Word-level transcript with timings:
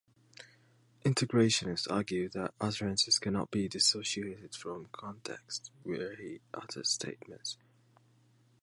Integrationists 1.05 1.85
argue 1.87 2.27
that 2.29 2.55
utterances 2.59 3.19
cannot 3.19 3.51
be 3.51 3.67
dissociated 3.69 4.55
from 4.55 4.81
the 4.85 4.89
context 4.89 5.69
where 5.83 6.15
he 6.15 6.41
utters 6.55 6.89
statements. 6.89 7.59